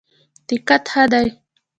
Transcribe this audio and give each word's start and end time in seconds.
دقت 0.47 0.83
ښه 0.91 1.03
دی. 1.11 1.27